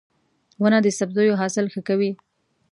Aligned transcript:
•ونه 0.61 0.79
د 0.85 0.87
سبزیو 0.99 1.39
حاصل 1.41 1.65
ښه 1.73 1.81
کوي. 1.87 2.11